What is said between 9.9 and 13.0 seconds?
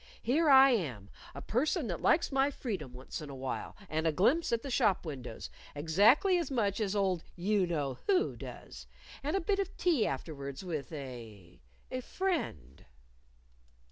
afterwards with a a friend."